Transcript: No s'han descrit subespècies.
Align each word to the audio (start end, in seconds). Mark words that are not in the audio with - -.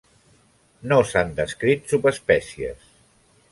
No 0.93 0.97
s'han 1.09 1.35
descrit 1.41 1.87
subespècies. 1.95 2.91